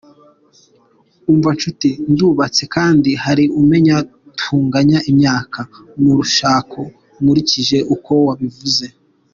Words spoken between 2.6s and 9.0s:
kandi hari umenya tunganya imyaka mu urushako nkurikije uko wabivuze.